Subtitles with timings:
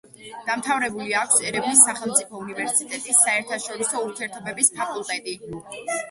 [0.45, 5.37] დამთავრებული აქვს ერევნის სახელმწიფო უნივერსიტეტის საერთაშორისო ურთიერთობების ფაკულტეტი.